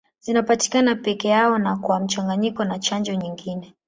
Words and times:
Zinapatikana 0.19 0.95
peke 0.95 1.27
yao 1.27 1.57
na 1.57 1.77
kwa 1.77 1.99
mchanganyiko 1.99 2.63
na 2.65 2.79
chanjo 2.79 3.13
nyingine. 3.15 3.75